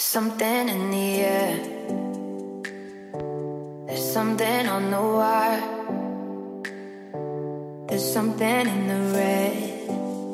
something 0.00 0.68
in 0.68 0.90
the 0.90 1.20
air. 1.20 1.56
There's 3.86 4.12
something 4.12 4.66
on 4.66 4.90
the 4.90 5.00
wire. 5.00 5.62
There's 7.88 8.12
something 8.12 8.68
in 8.68 8.88
the 8.88 9.00
red 9.16 9.56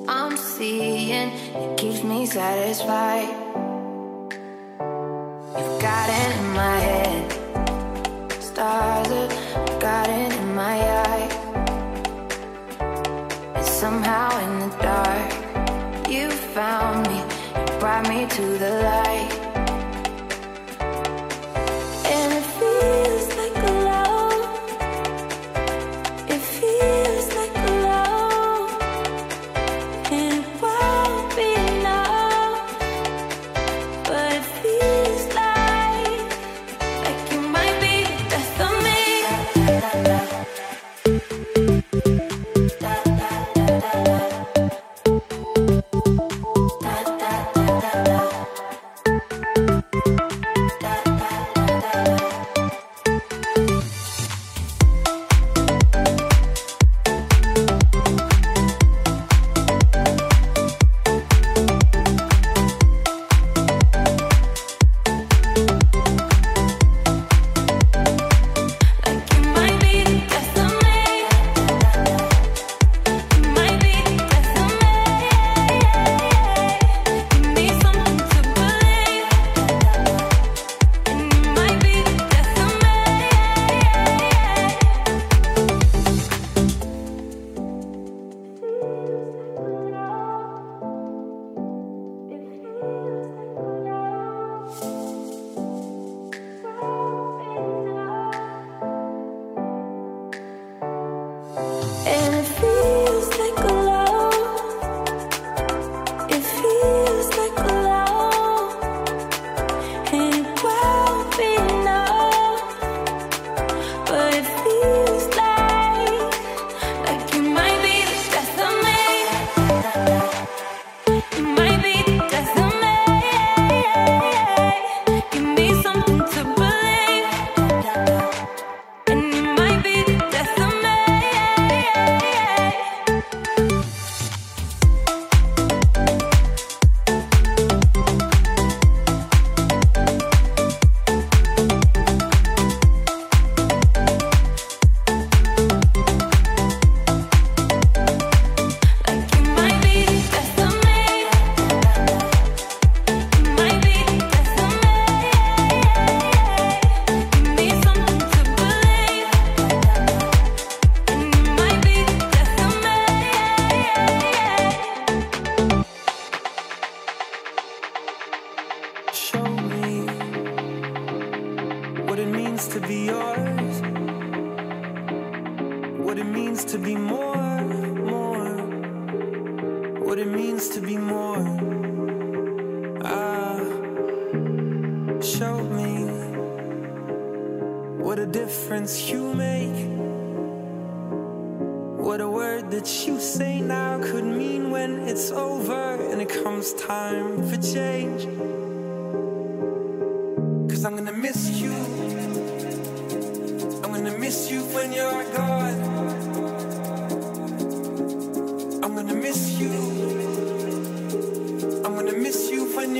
I'm 0.08 0.36
seeing. 0.36 1.28
It 1.54 1.78
keeps 1.78 2.02
me 2.02 2.26
satisfied. 2.26 3.28
You've 5.56 5.80
got 5.80 6.08
it 6.20 6.36
in 6.38 6.48
my 6.62 6.76
head. 6.88 7.32
Stars 8.42 9.06
have 9.54 9.80
got 9.80 10.08
it 10.08 10.32
in 10.40 10.54
my 10.56 10.76
eye. 11.06 11.28
And 13.54 13.66
somehow 13.66 14.28
in 14.44 14.52
the 14.64 14.70
dark, 14.82 16.08
you 16.08 16.30
found 16.30 17.06
me. 17.06 17.18
You 17.54 17.78
brought 17.78 18.08
me 18.08 18.26
to 18.26 18.58
the 18.58 18.70
light. 18.82 19.31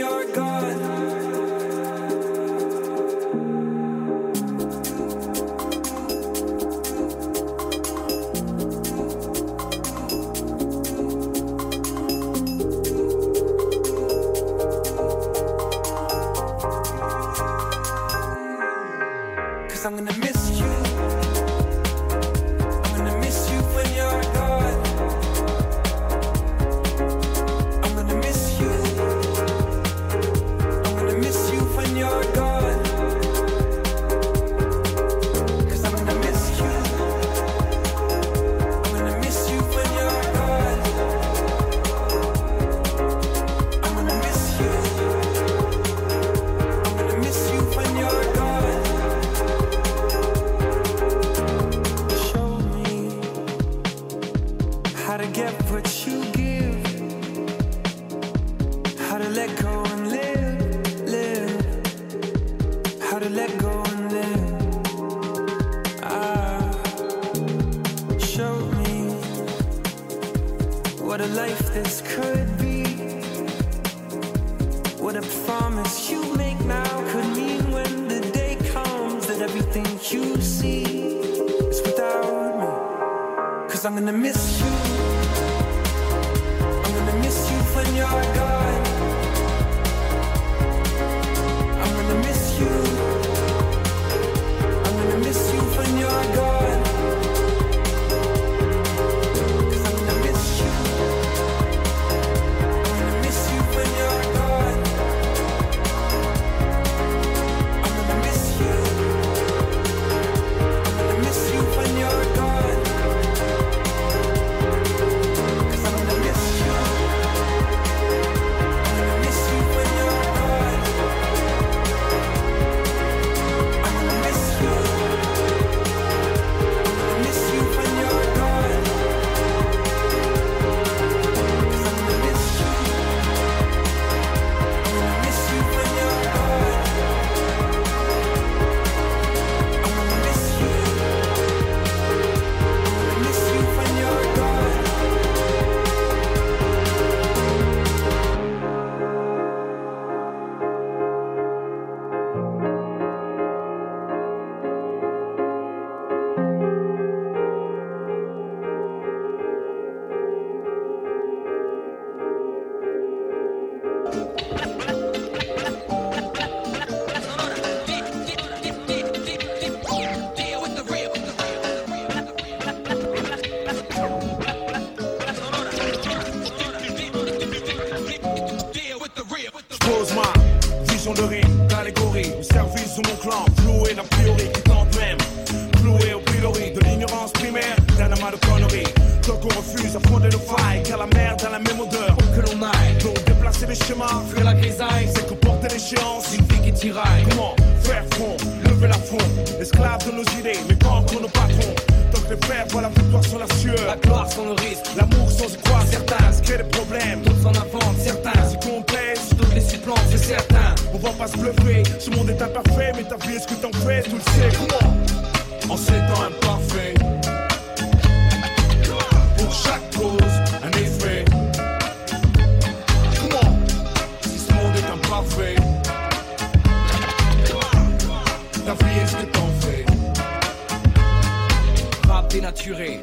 What 0.01 0.39
a 0.39 1.02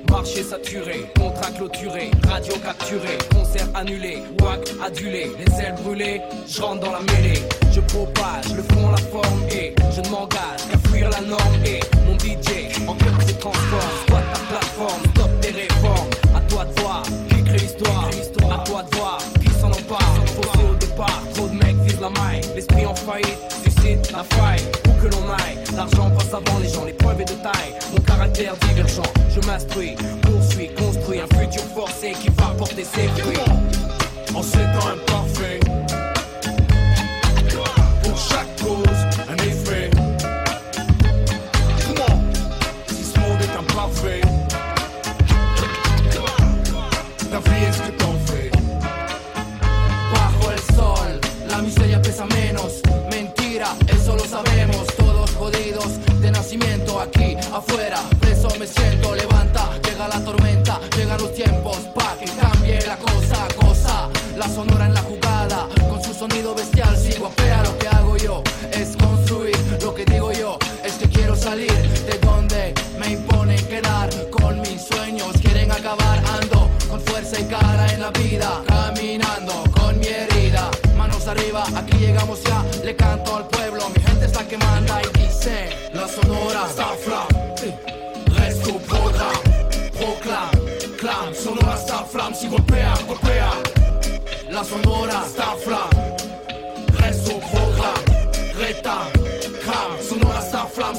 marché 0.10 0.42
saturé, 0.42 1.06
contrat 1.20 1.52
clôturé, 1.52 2.12
radio 2.30 2.54
capturée, 2.64 3.18
concert 3.34 3.68
annulé, 3.76 4.20
WAC 4.42 4.70
adulé, 4.86 5.32
les 5.38 5.62
ailes 5.62 5.76
brûlées, 5.84 6.22
je 6.48 6.62
rentre 6.62 6.86
dans 6.86 6.94
la 6.94 7.02
mêlée, 7.02 7.42
je 7.74 7.82
propage 7.82 8.56
le 8.56 8.64
fond, 8.64 8.90
la 8.90 8.98
forme 8.98 9.44
et 9.52 9.76
je 9.94 10.02
ne 10.02 10.10
m'engage 10.10 10.64
qu'à 10.72 10.90
fuir 10.90 11.10
la 11.10 11.22
norme 11.22 11.66
et 11.66 11.82
mon 12.06 12.18
DJ 12.18 12.72
en 12.88 12.96
club 12.96 13.22
se 13.28 13.34
transforme, 13.34 13.92
squat 14.08 14.24
ta 14.34 14.40
plateforme, 14.40 15.02
stop 15.16 15.42
tes 15.42 15.52
réformes, 15.52 16.10
à 16.36 16.40
toi 16.42 16.64
de 16.64 16.80
voir, 16.80 17.04
qui 17.04 17.44
crée 17.44 17.58
l'histoire, 17.58 18.10
à 18.52 18.64
toi 18.64 18.84
de 18.84 18.96
voir, 18.96 19.18
qui 19.42 19.50
s'en 19.60 19.68
empare, 19.68 20.16
faussé 20.26 20.66
au 20.72 20.76
départ, 20.76 21.22
trop 21.36 21.48
de 21.48 21.54
mecs 21.56 21.76
visent 21.86 22.00
la 22.00 22.10
maille, 22.10 22.42
l'esprit 22.56 22.86
en 22.86 22.96
faillite, 22.96 23.40
suscite 23.62 24.10
la 24.14 24.24
faille, 24.24 24.64
où 24.88 25.02
que 25.02 25.14
l'on 25.14 25.30
aille, 25.34 25.58
l'argent 25.76 26.10
passe 26.12 26.34
avant 26.34 26.60
les 26.60 26.70
gens, 26.70 26.86
les 26.86 26.94
preuves 26.94 27.20
et 27.20 27.26
de 27.26 27.34
taille, 27.44 27.74
mon 27.92 28.02
caractère 28.02 28.56
divergent 28.56 29.19
m'instruit, 29.50 29.96
poursuit, 30.22 30.70
construit 30.76 31.20
un 31.20 31.28
futur 31.38 31.64
forcé 31.76 32.12
qui 32.12 32.30
va 32.30 32.54
porter 32.58 32.84
ses 32.84 33.08
fruits. 33.08 33.38
En 34.36 34.44
ce 34.44 34.58
temps 34.58 35.09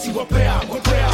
si 0.00 0.12
go 0.12 0.24
play, 0.24 0.46
go. 0.66 1.09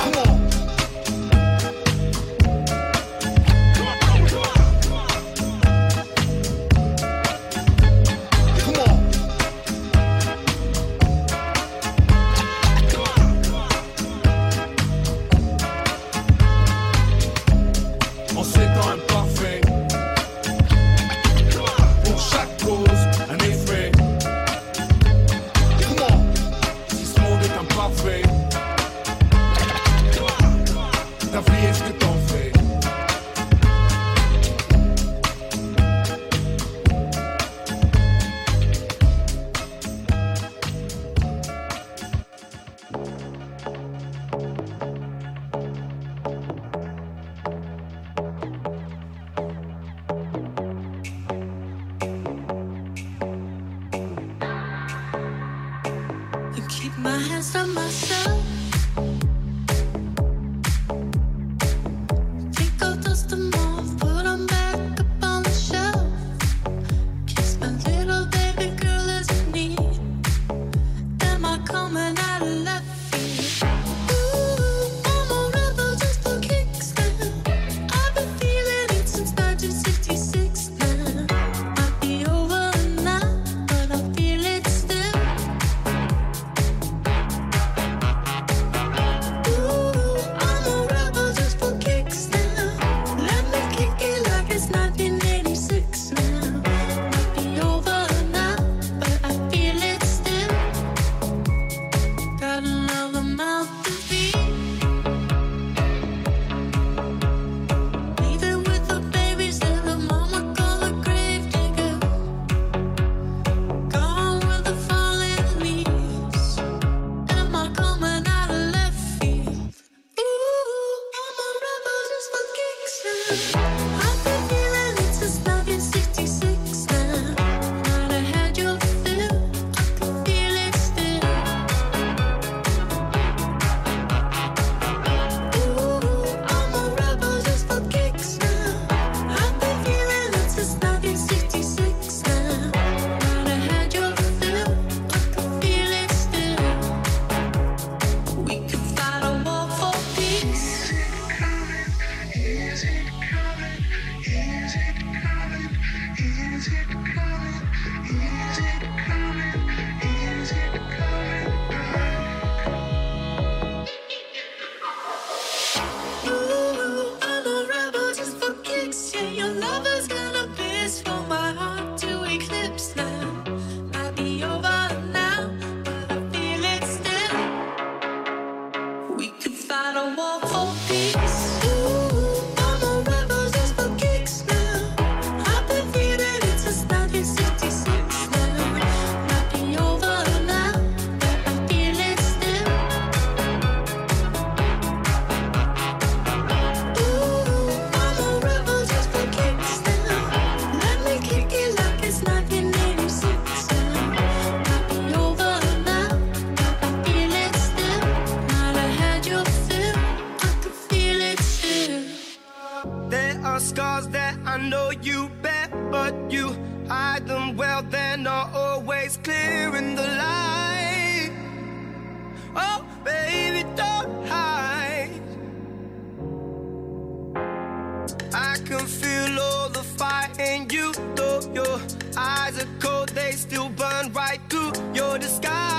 eyes 232.16 232.62
are 232.62 232.68
cold, 232.80 233.08
they 233.10 233.32
still 233.32 233.68
burn 233.70 234.12
right 234.12 234.40
through 234.48 234.72
your 234.94 235.18
disguise. 235.18 235.75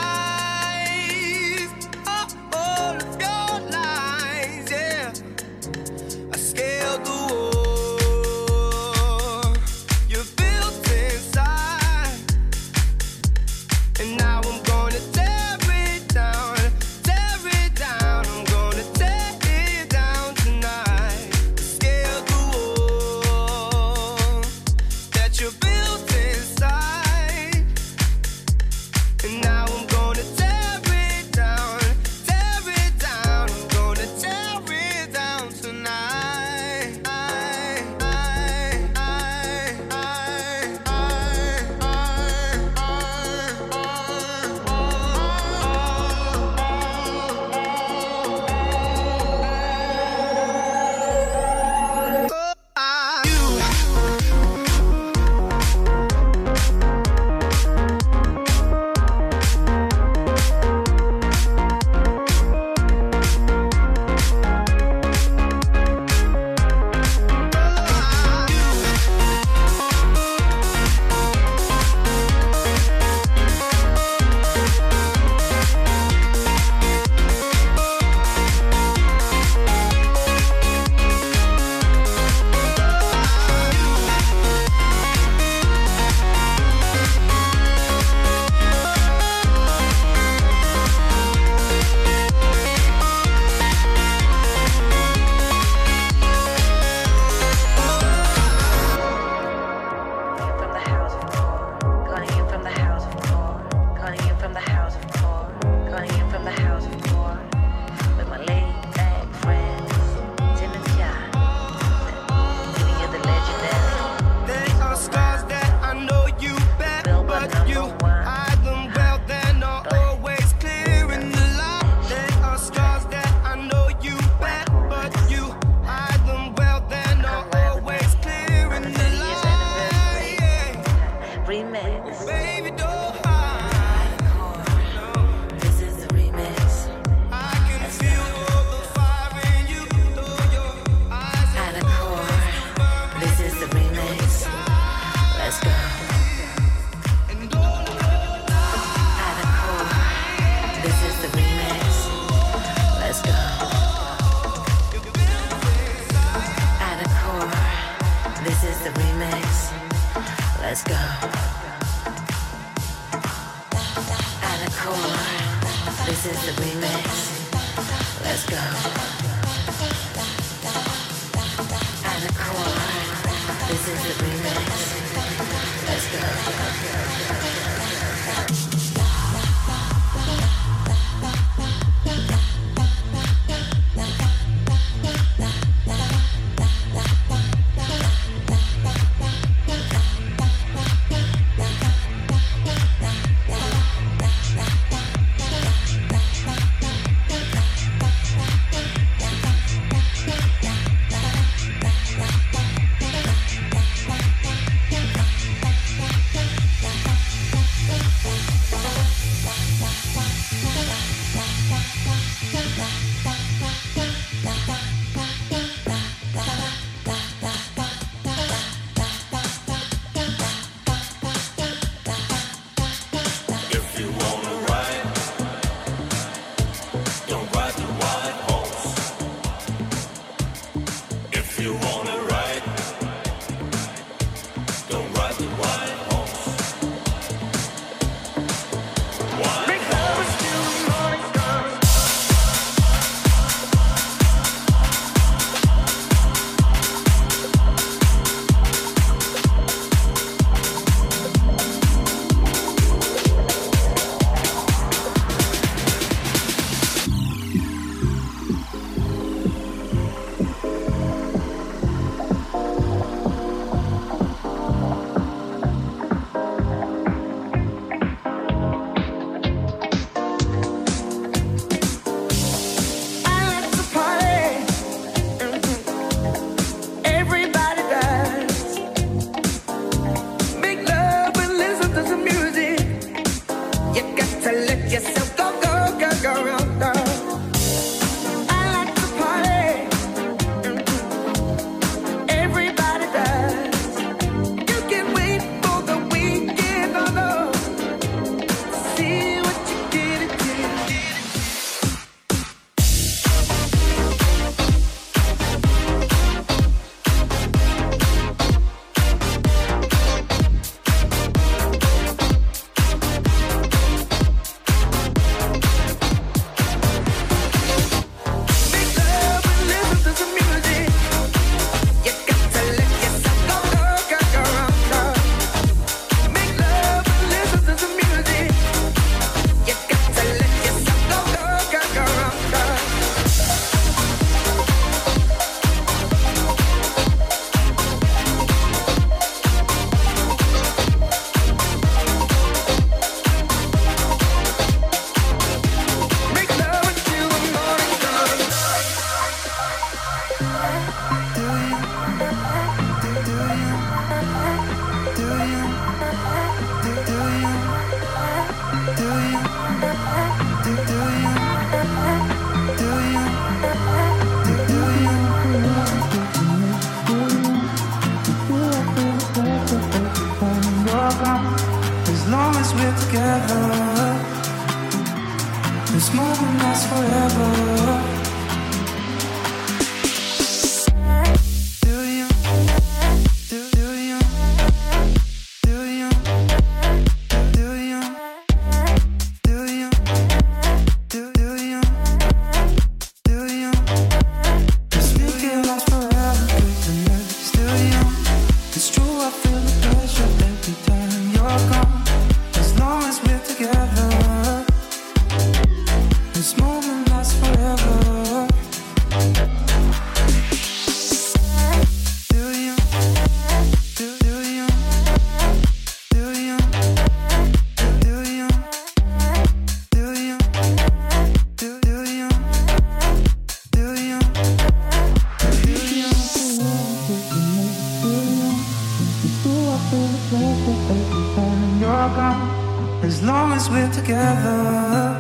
together. 434.08 435.16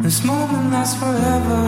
This 0.00 0.24
moment 0.24 0.72
lasts 0.72 0.98
forever. 0.98 1.62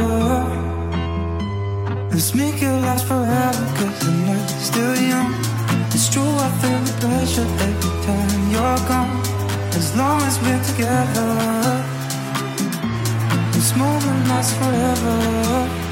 Let's 2.11 2.35
make 2.35 2.61
it 2.61 2.77
last 2.87 3.07
forever, 3.07 3.65
cause 3.77 3.99
the 4.01 4.11
night's 4.27 4.67
still 4.71 4.97
young. 5.11 5.31
It's 5.95 6.09
true, 6.13 6.35
I 6.47 6.49
feel 6.61 6.81
the 6.89 6.95
pressure 7.03 7.49
every 7.67 7.95
time 8.07 8.41
you're 8.55 8.83
gone. 8.91 9.15
As 9.79 9.97
long 9.97 10.21
as 10.23 10.37
we're 10.43 10.65
together, 10.71 11.31
this 13.53 13.77
moment 13.77 14.29
lasts 14.29 14.55
forever. 14.59 15.84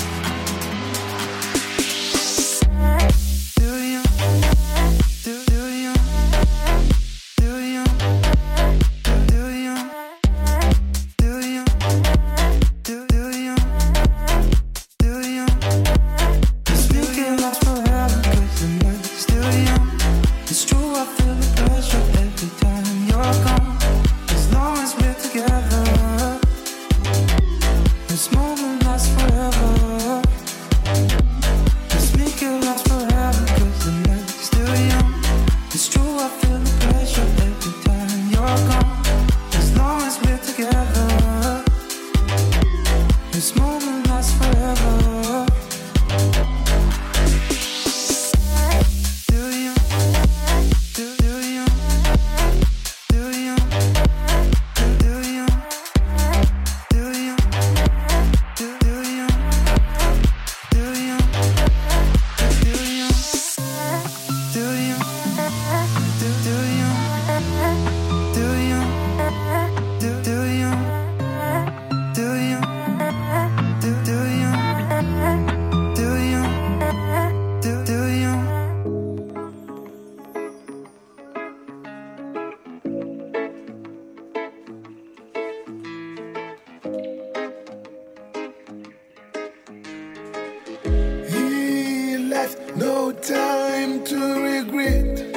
No 92.77 93.13
time 93.13 94.05
to 94.05 94.43
regret. 94.43 95.32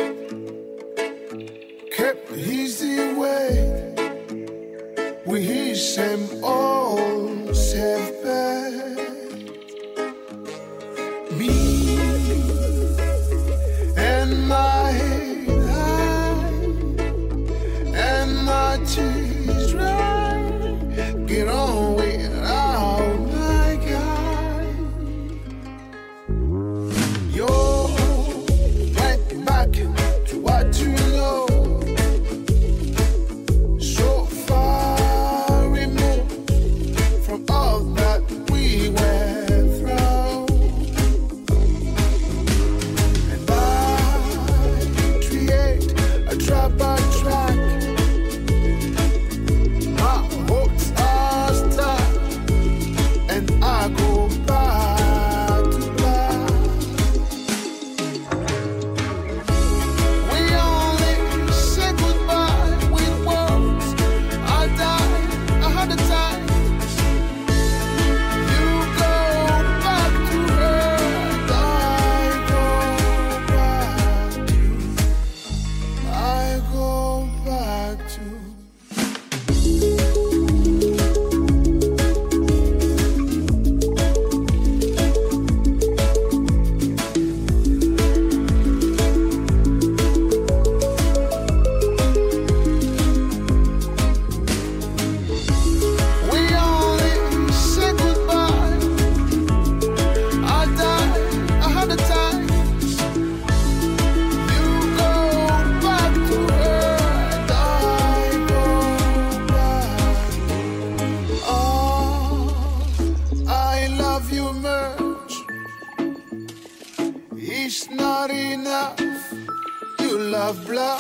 Love 120.46 120.68
blow 120.68 120.98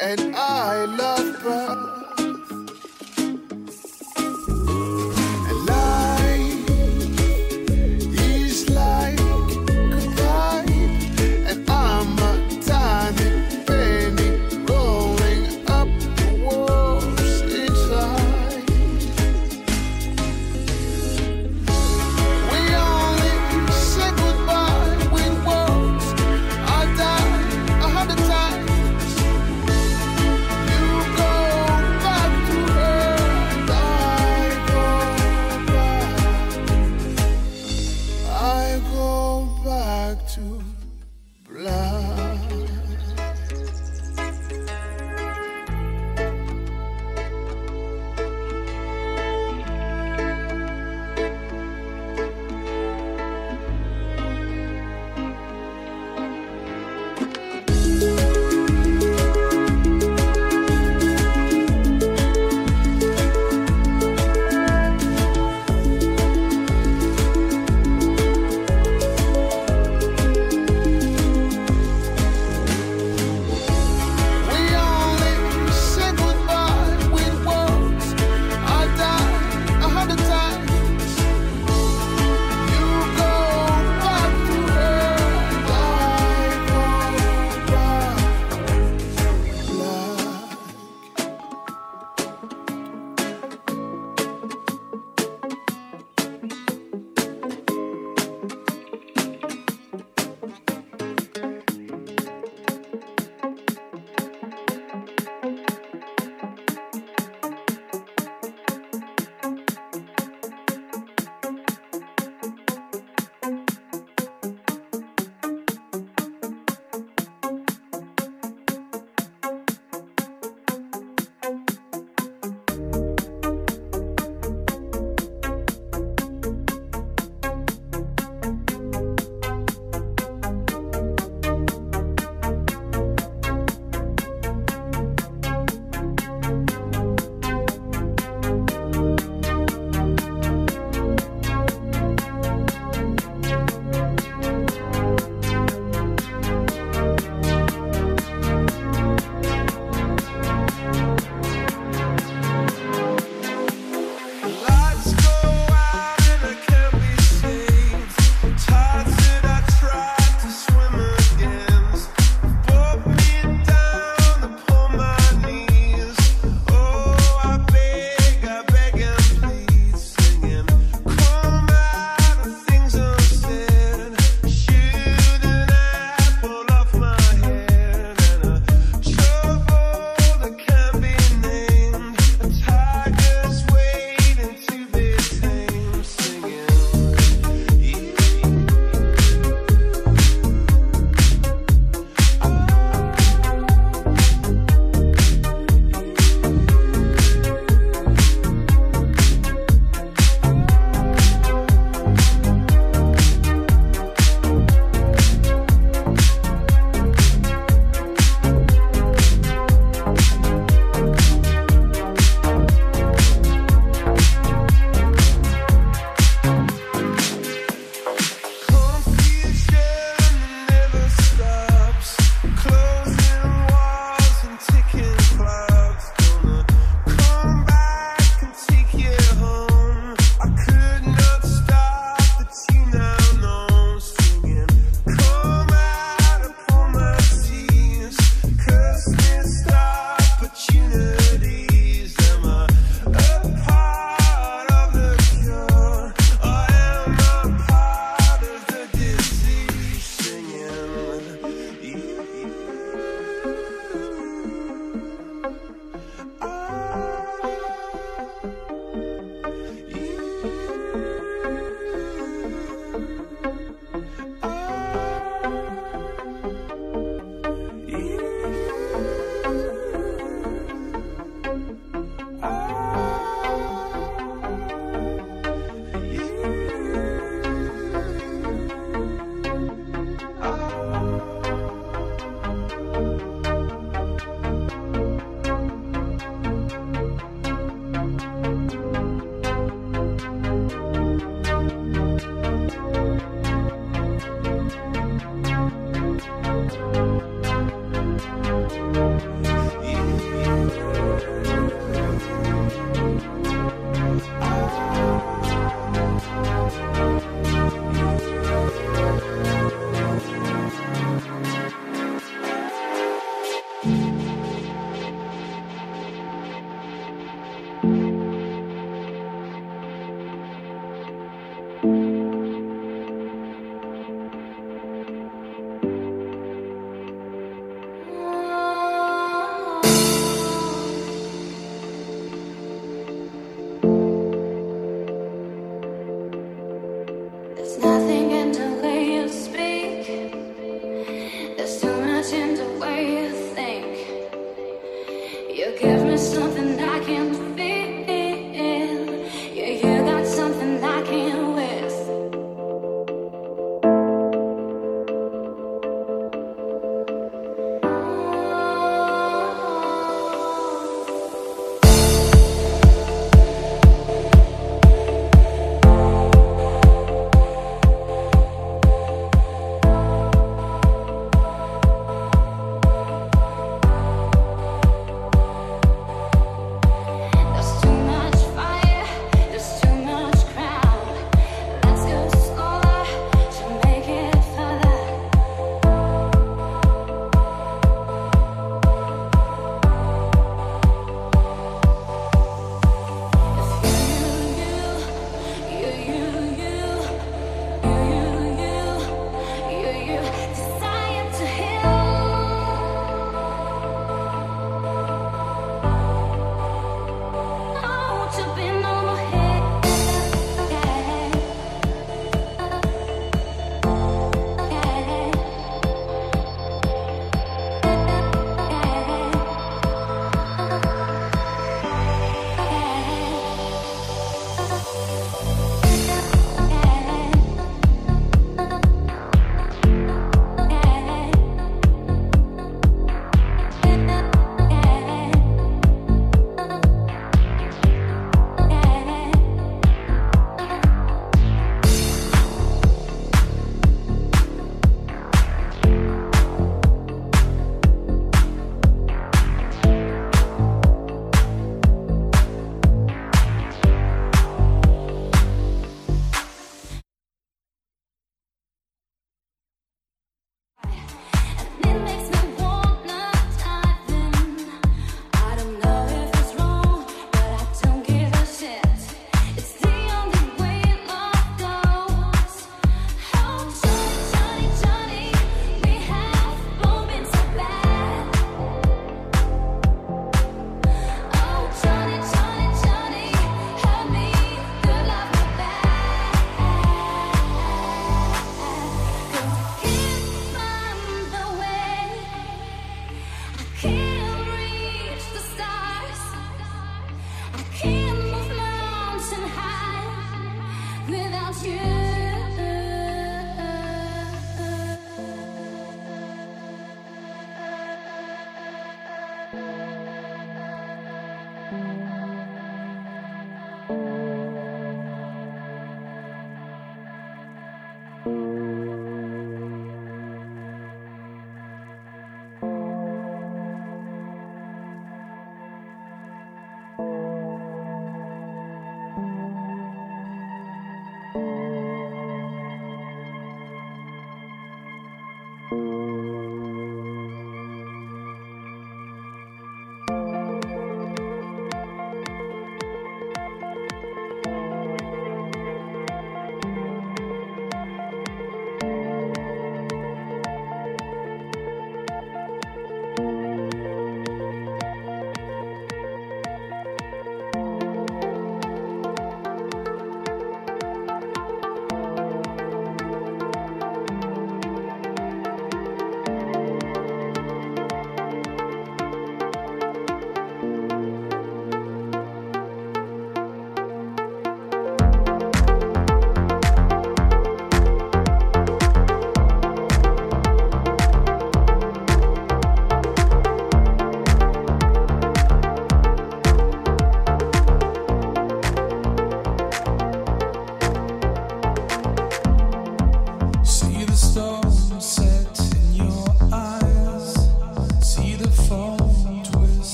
and 0.00 0.34
I 0.34 0.86
love 0.86 1.13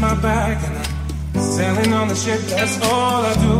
my 0.00 0.14
back 0.22 0.56
and 0.64 0.78
I'm 0.78 1.42
sailing 1.42 1.92
on 1.92 2.08
the 2.08 2.14
ship, 2.14 2.40
that's 2.48 2.80
all 2.84 3.22
I 3.22 3.34
do. 3.34 3.56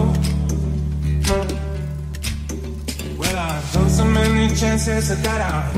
Well, 3.18 3.36
I've 3.36 3.72
blown 3.72 3.90
so 3.90 4.04
many 4.06 4.54
chances 4.54 5.08
that 5.22 5.40
I 5.52 5.70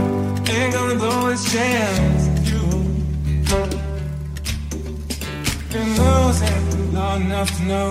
ain't 0.48 0.72
gonna 0.72 0.94
blow 0.94 1.30
this 1.30 1.52
chance. 1.52 2.22
You 2.48 2.62
been 5.72 5.90
losing 6.00 6.94
long 6.94 7.22
enough 7.22 7.50
to 7.56 7.62
know 7.64 7.90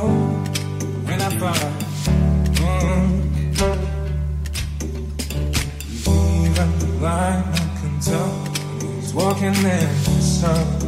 when 1.05 1.21
I 1.21 1.29
fall. 1.39 1.71
Mm. 2.55 3.21
Even 6.45 6.99
blind, 6.99 7.43
I 7.53 7.79
can 7.81 7.99
tell 7.99 8.29
who's 8.79 9.13
walking 9.13 9.47
in 9.47 9.63
the 10.05 10.21
sun. 10.21 10.80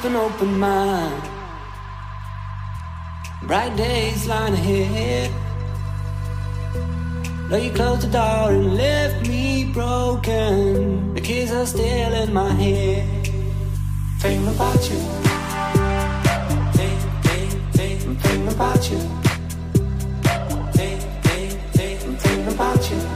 keep 0.00 0.10
an 0.10 0.16
open 0.16 0.58
mind. 0.58 1.22
Bright 3.42 3.76
days 3.76 4.26
lying 4.28 4.54
ahead. 4.54 5.30
Though 7.48 7.56
you 7.56 7.70
closed 7.72 8.02
the 8.02 8.10
door 8.12 8.50
and 8.52 8.76
left 8.76 9.26
me 9.28 9.72
broken, 9.72 11.14
the 11.14 11.20
keys 11.20 11.50
are 11.52 11.66
still 11.66 12.12
in 12.12 12.32
my 12.32 12.52
head. 12.52 13.06
Think 14.20 14.46
about 14.54 14.82
you. 14.90 15.00
Think, 16.78 17.00
think, 17.72 18.20
think, 18.20 18.52
about 18.52 18.90
you. 18.90 19.00
Think, 20.78 21.00
think, 21.26 21.52
think, 21.72 22.20
think 22.20 22.54
about 22.54 22.90
you. 22.90 23.07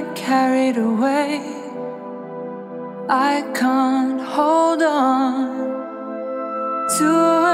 got 0.00 0.16
carried 0.16 0.76
away. 0.76 1.40
I 3.08 3.42
can't 3.54 4.20
hold 4.20 4.82
on 4.82 5.58
to 6.98 7.08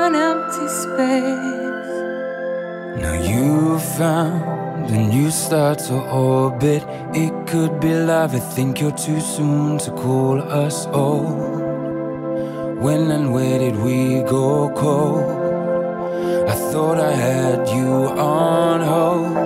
an 0.05 0.15
empty 0.15 0.69
space. 0.83 1.95
Now 3.03 3.15
you've 3.31 3.85
found 3.99 4.91
a 4.91 4.99
new 5.15 5.31
start 5.31 5.79
to 5.91 5.95
orbit. 6.11 6.83
It 7.15 7.47
could 7.47 7.81
be 7.81 7.95
love. 7.95 8.35
I 8.35 8.41
think 8.41 8.81
you're 8.81 8.99
too 9.07 9.21
soon 9.21 9.79
to 9.79 9.91
call 9.93 10.43
us 10.43 10.87
old. 10.87 11.63
When 12.85 13.11
and 13.11 13.33
where 13.33 13.59
did 13.59 13.77
we 13.77 14.23
go 14.23 14.71
cold? 14.77 15.31
I 16.49 16.55
thought 16.71 16.99
I 16.99 17.13
had 17.13 17.69
you 17.69 17.91
on 18.19 18.81
hold. 18.83 19.44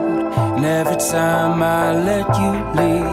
And 0.59 0.67
every 0.67 0.97
time 0.97 1.63
I 1.63 1.93
let 1.95 2.27
you 2.37 2.51
leave, 2.75 3.05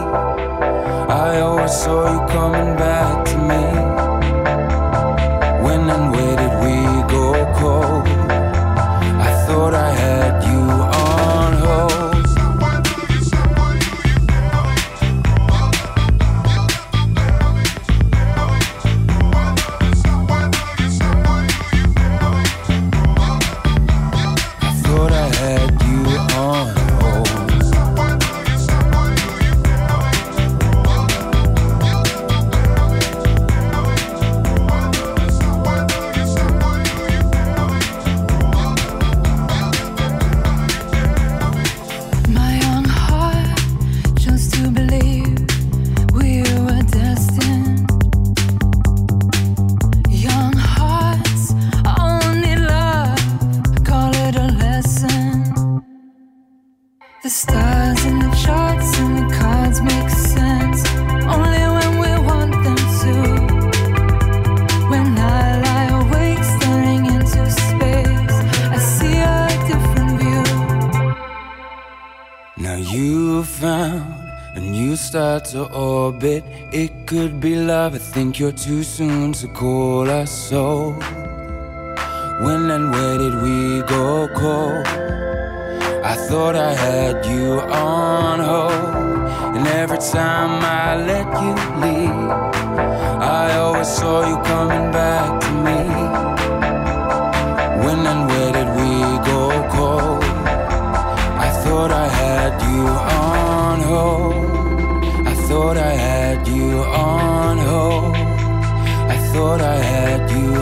I 1.08 1.42
always 1.42 1.70
saw 1.70 2.10
you 2.12 2.26
coming 2.26 2.74
back 2.74 3.24
to 3.24 3.36
me. 3.38 3.75
To 75.52 75.64
orbit. 75.72 76.42
It 76.72 77.06
could 77.06 77.40
be 77.40 77.54
love, 77.54 77.94
I 77.94 77.98
think 77.98 78.38
you're 78.40 78.58
too 78.66 78.82
soon 78.82 79.32
to 79.34 79.46
call 79.48 80.10
us 80.10 80.30
so. 80.30 80.92
When 82.44 82.70
and 82.70 82.90
where 82.90 83.18
did 83.18 83.34
we 83.42 83.82
go 83.82 84.28
cold? 84.34 84.86
I 86.04 86.14
thought 86.28 86.56
I 86.56 86.72
had 86.74 87.24
you 87.26 87.60
on 87.60 88.40
hold, 88.40 89.56
and 89.56 89.66
every 89.68 89.98
time 89.98 90.64
I 90.64 90.96
let 91.10 91.26
you 91.42 91.52
leave, 91.84 92.30
I 93.40 93.56
always 93.58 93.88
saw 93.88 94.26
you 94.28 94.36
coming 94.42 94.90
back 94.90 95.40
to 95.44 95.50
me. 95.66 95.80
When 97.84 98.00
and 98.12 98.22
where 98.30 98.52
did 98.58 98.70
we 98.80 98.92
go 99.32 99.42
cold? 99.76 100.24
I 101.46 101.50
thought 101.62 101.92
I 101.92 102.08
had 102.08 102.52
you 102.62 102.86
on 102.86 103.80
hold. 103.80 104.25
Thought 109.36 109.60
I 109.60 109.76
had 109.76 110.30
you 110.30 110.55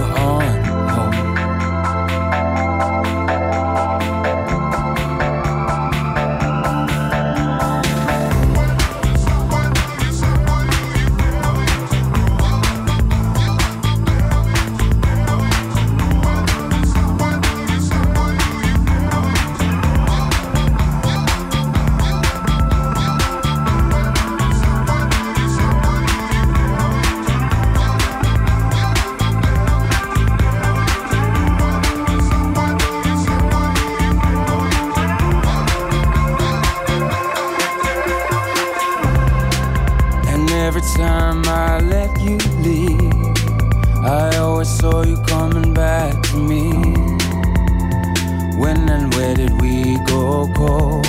So 50.14 50.48
cold. 50.54 51.06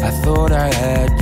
I 0.00 0.12
thought 0.22 0.52
I 0.52 0.72
had 0.72 1.19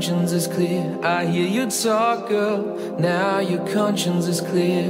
conscience 0.00 0.32
is 0.32 0.46
clear. 0.46 0.98
I 1.02 1.26
hear 1.26 1.46
you 1.46 1.70
talk, 1.70 2.28
girl. 2.28 2.98
Now 2.98 3.38
your 3.38 3.66
conscience 3.68 4.26
is 4.26 4.40
clear. 4.40 4.84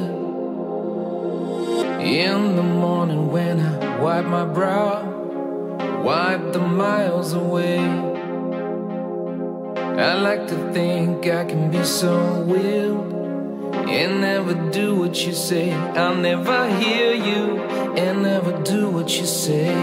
In 2.00 2.56
the 2.56 2.62
morning 2.62 3.30
when 3.30 3.60
I 3.60 4.00
wipe 4.00 4.24
my 4.26 4.44
brow, 4.44 5.02
wipe 6.02 6.52
the 6.52 6.58
miles 6.58 7.32
away. 7.32 7.78
I 10.08 10.14
like 10.14 10.48
to 10.48 10.72
think 10.72 11.26
I 11.26 11.44
can 11.44 11.70
be 11.70 11.84
so 11.84 12.42
wild 12.42 13.19
and 13.90 14.20
never 14.20 14.54
do 14.70 14.94
what 14.94 15.26
you 15.26 15.32
say. 15.32 15.72
I'll 15.72 16.14
never 16.14 16.68
hear 16.78 17.12
you 17.12 17.60
and 17.96 18.22
never 18.22 18.52
do 18.62 18.88
what 18.88 19.18
you 19.18 19.26
say. 19.26 19.74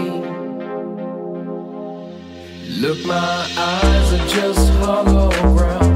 Look, 2.80 3.04
my 3.04 3.46
eyes 3.56 4.12
are 4.14 4.28
just 4.28 4.72
holograms. 4.80 5.87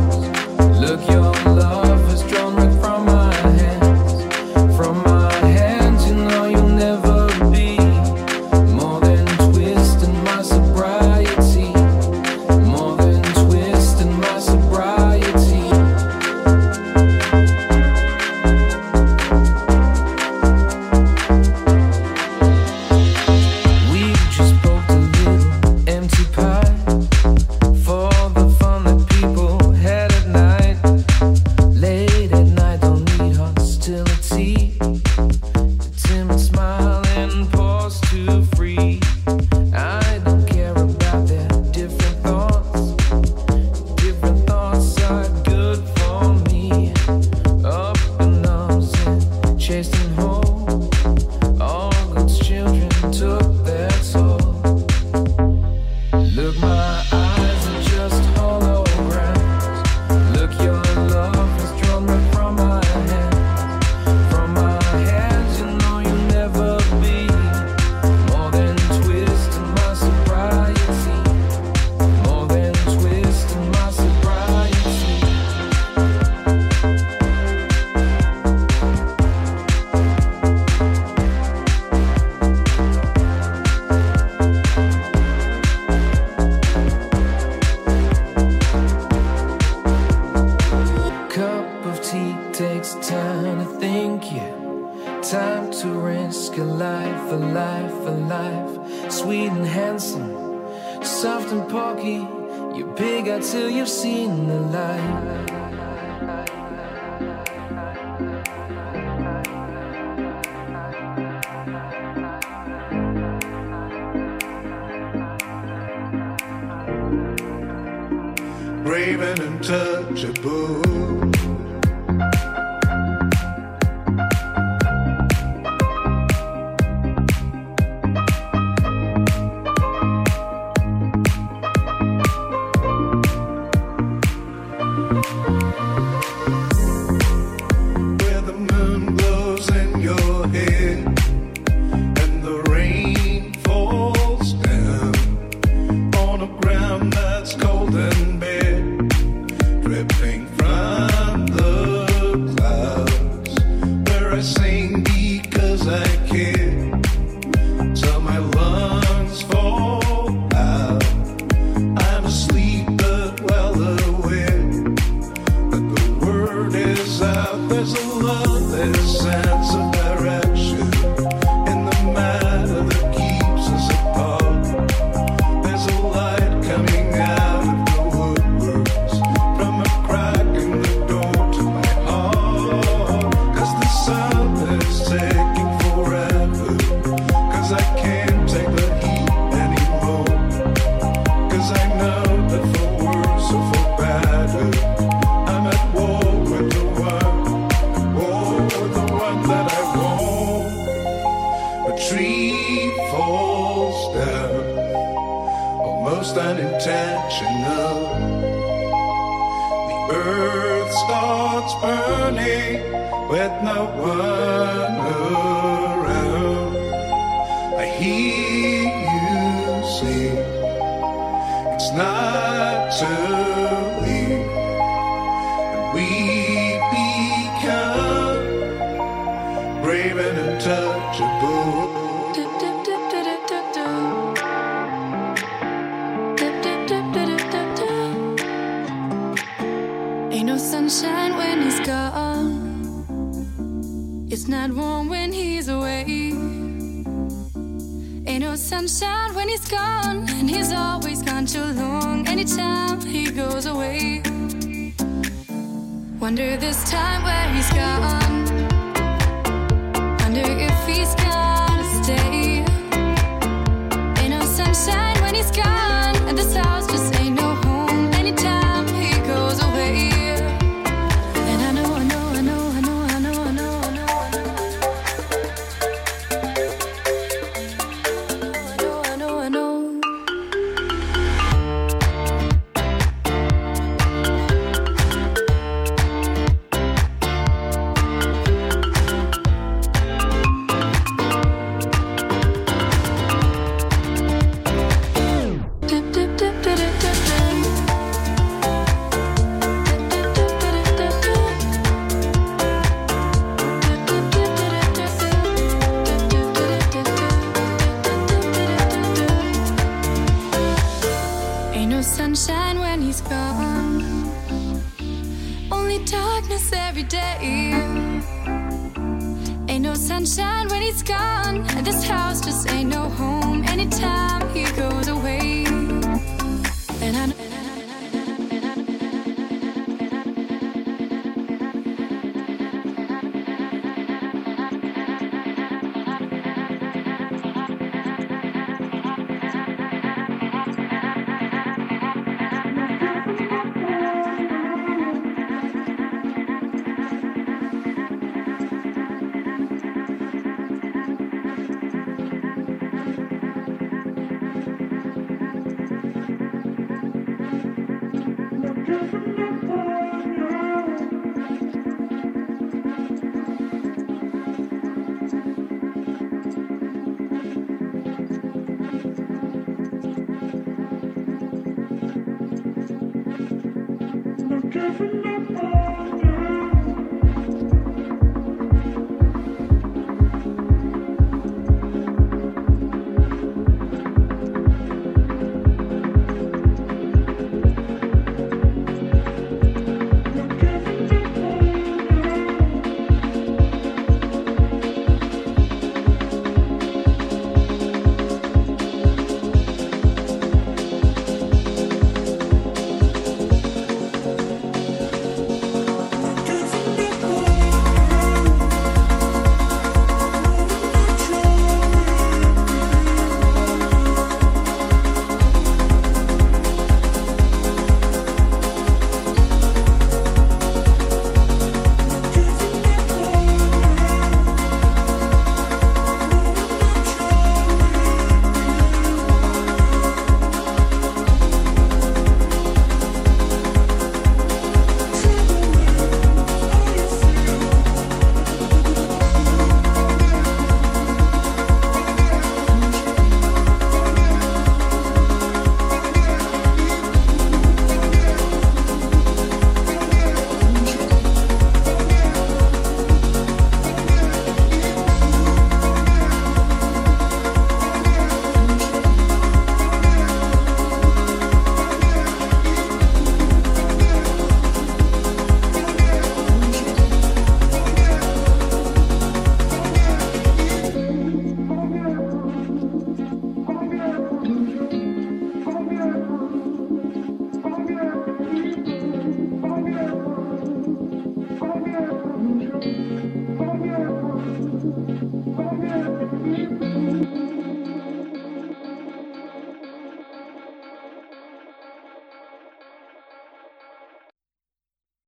chasing 49.72 50.14
home. 50.16 50.31